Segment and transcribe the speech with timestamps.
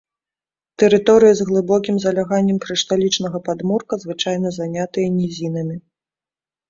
[0.83, 5.75] Тэрыторыі з глыбокім заляганнем крышталічнага падмурка звычайна занятыя нізінамі.